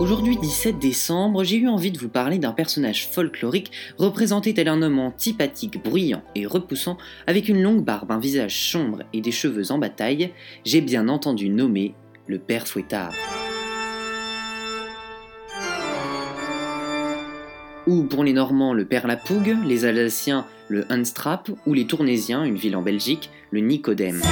[0.00, 4.80] Aujourd'hui 17 décembre, j'ai eu envie de vous parler d'un personnage folklorique représenté tel un
[4.80, 6.96] homme antipathique, bruyant et repoussant,
[7.26, 10.32] avec une longue barbe, un visage sombre et des cheveux en bataille,
[10.64, 11.92] j'ai bien entendu nommer
[12.26, 13.12] le père Fouettard.
[17.86, 22.56] Ou pour les Normands le père Lapougue, les Alsaciens le Hunstrap, ou les Tournésiens, une
[22.56, 24.22] ville en Belgique, le Nicodème.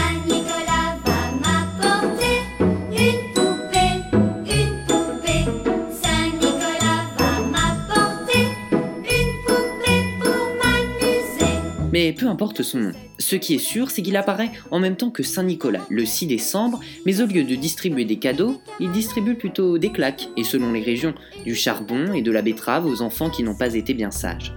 [11.98, 12.92] Mais peu importe son nom.
[13.18, 16.78] Ce qui est sûr, c'est qu'il apparaît en même temps que Saint-Nicolas, le 6 décembre,
[17.04, 20.80] mais au lieu de distribuer des cadeaux, il distribue plutôt des claques, et selon les
[20.80, 21.12] régions,
[21.44, 24.54] du charbon et de la betterave aux enfants qui n'ont pas été bien sages.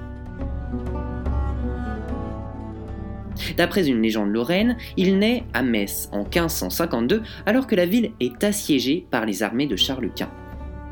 [3.57, 8.43] D'après une légende lorraine, il naît à Metz en 1552 alors que la ville est
[8.43, 10.29] assiégée par les armées de Charles Quint.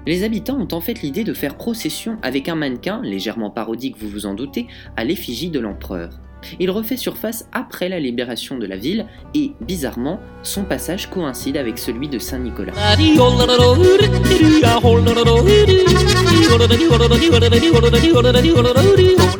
[0.07, 4.09] Les habitants ont en fait l'idée de faire procession avec un mannequin, légèrement parodique vous
[4.09, 4.65] vous en doutez,
[4.97, 6.19] à l'effigie de l'empereur.
[6.59, 11.77] Il refait surface après la libération de la ville et, bizarrement, son passage coïncide avec
[11.77, 12.73] celui de Saint-Nicolas.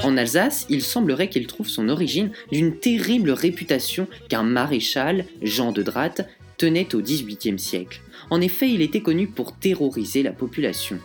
[0.04, 5.84] En Alsace, il semblerait qu'il trouve son origine d'une terrible réputation qu'un maréchal, Jean de
[5.84, 8.02] Dratte, tenait au XVIIIe siècle.
[8.30, 11.00] En effet, il était connu pour terroriser la population.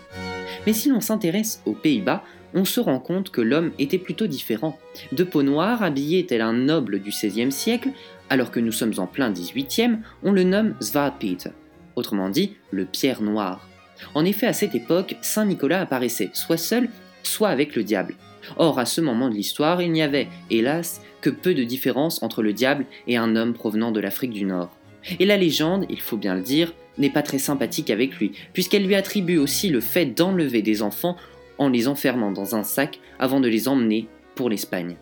[0.66, 4.78] Mais si l'on s'intéresse aux Pays-Bas, on se rend compte que l'homme était plutôt différent.
[5.12, 7.90] De peau noire, habillé tel un noble du XVIe siècle,
[8.30, 11.50] alors que nous sommes en plein XVIIIe, on le nomme Zwartpiet,
[11.96, 13.68] autrement dit le pierre noir.
[14.14, 16.88] En effet, à cette époque, Saint Nicolas apparaissait soit seul,
[17.22, 18.14] soit avec le diable.
[18.56, 22.42] Or, à ce moment de l'histoire, il n'y avait, hélas, que peu de différence entre
[22.42, 24.76] le diable et un homme provenant de l'Afrique du Nord.
[25.18, 28.86] Et la légende, il faut bien le dire, n'est pas très sympathique avec lui, puisqu'elle
[28.86, 31.16] lui attribue aussi le fait d'enlever des enfants
[31.58, 34.96] en les enfermant dans un sac avant de les emmener pour l'Espagne.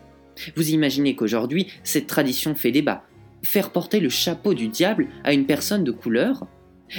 [0.55, 3.03] Vous imaginez qu'aujourd'hui, cette tradition fait débat.
[3.43, 6.47] Faire porter le chapeau du diable à une personne de couleur?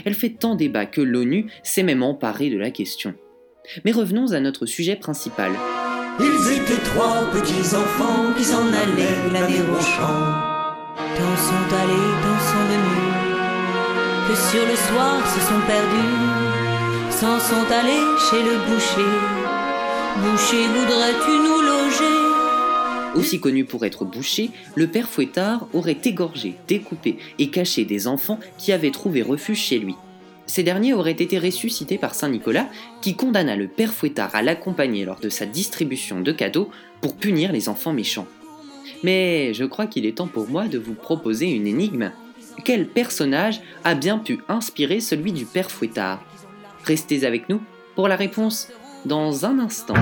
[0.04, 3.14] Elle fait tant débat que l'ONU s'est même emparée de la question.
[3.84, 5.52] Mais revenons à notre sujet principal.
[6.20, 10.54] Ils étaient trois petits enfants qui s'en allaient l'année au champ.
[10.96, 13.14] Tant sont allés, tant sont venus,
[14.28, 16.14] que sur le soir se sont perdus,
[17.10, 19.43] s'en sont allés chez le boucher
[20.16, 23.16] Boucher, voudrais-tu nous loger?
[23.16, 28.38] Aussi connu pour être boucher, le père Fouettard aurait égorgé, découpé et caché des enfants
[28.56, 29.96] qui avaient trouvé refuge chez lui.
[30.46, 32.68] Ces derniers auraient été ressuscités par Saint Nicolas,
[33.00, 36.70] qui condamna le père Fouettard à l'accompagner lors de sa distribution de cadeaux
[37.00, 38.28] pour punir les enfants méchants.
[39.02, 42.12] Mais je crois qu'il est temps pour moi de vous proposer une énigme.
[42.64, 46.22] Quel personnage a bien pu inspirer celui du père Fouettard?
[46.84, 47.60] Restez avec nous
[47.96, 48.68] pour la réponse
[49.04, 49.94] dans un instant.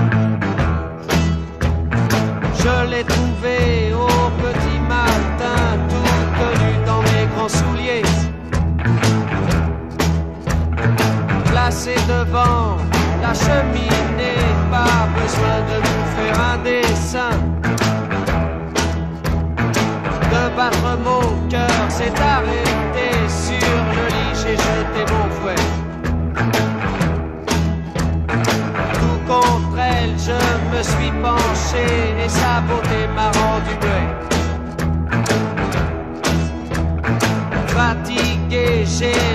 [2.59, 4.07] Je l'ai trouvé au
[4.41, 8.03] petit matin, tout connu dans mes grands souliers.
[11.45, 12.77] Placé devant
[13.21, 17.35] la cheminée, pas besoin de vous faire un dessin.
[20.31, 23.12] De battre mon cœur s'est arrêté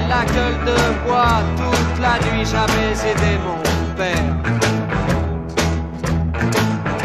[0.08, 3.60] la gueule de bois, toute la nuit j'avais aidé mon
[3.96, 4.34] père.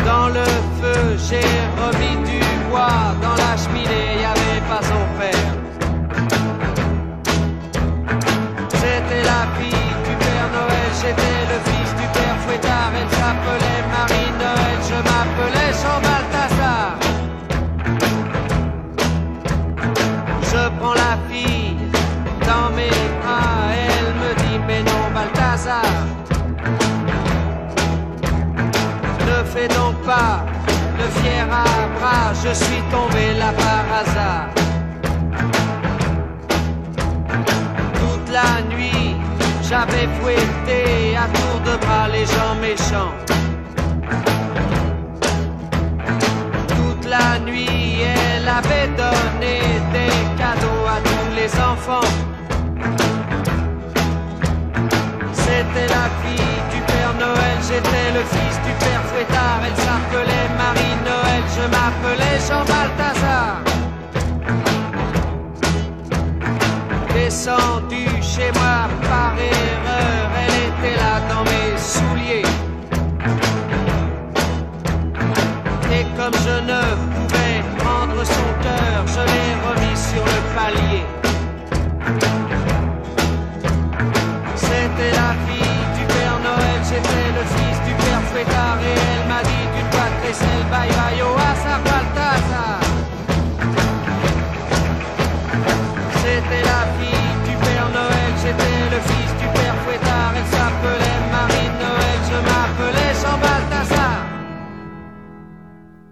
[0.05, 0.45] Dans le
[0.79, 1.49] feu, j'ai
[1.81, 4.12] remis du bois, dans la cheminée,
[31.51, 34.49] à bras, je suis tombé là par hasard.
[37.99, 39.15] Toute la nuit,
[39.61, 43.13] j'avais fouetté à tour de bras les gens méchants.
[47.13, 49.55] la nuit, elle avait donné
[49.95, 52.32] des cadeaux à tous les enfants.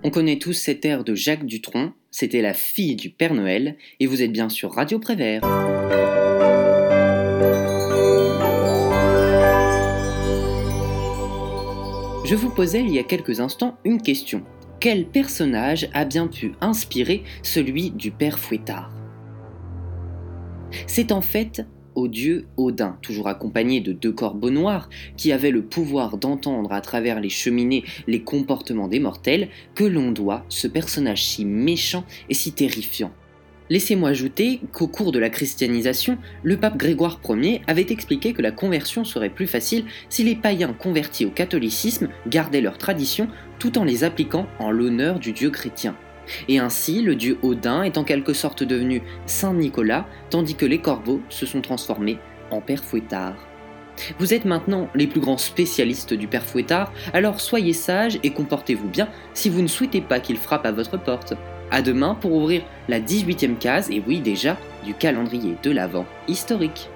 [0.03, 4.07] On connaît tous cet air de Jacques Dutronc, c'était la fille du Père Noël, et
[4.07, 5.41] vous êtes bien sur Radio Prévert.
[12.31, 14.41] Je vous posais il y a quelques instants une question.
[14.79, 18.89] Quel personnage a bien pu inspirer celui du père Fouettard?
[20.87, 24.87] C'est en fait au dieu Odin, toujours accompagné de deux corbeaux noirs,
[25.17, 30.13] qui avaient le pouvoir d'entendre à travers les cheminées les comportements des mortels, que l'on
[30.13, 33.11] doit ce personnage si méchant et si terrifiant.
[33.71, 38.51] Laissez-moi ajouter qu'au cours de la christianisation, le pape Grégoire Ier avait expliqué que la
[38.51, 43.29] conversion serait plus facile si les païens convertis au catholicisme gardaient leurs traditions
[43.59, 45.95] tout en les appliquant en l'honneur du dieu chrétien.
[46.49, 50.79] Et ainsi, le dieu Odin est en quelque sorte devenu Saint Nicolas, tandis que les
[50.79, 52.19] corbeaux se sont transformés
[52.49, 53.37] en Père Fouettard.
[54.19, 58.89] Vous êtes maintenant les plus grands spécialistes du Père Fouettard, alors soyez sages et comportez-vous
[58.89, 61.35] bien si vous ne souhaitez pas qu'il frappe à votre porte.
[61.71, 66.89] À demain pour ouvrir la 18e case, et oui déjà, du calendrier de l'Avent historique.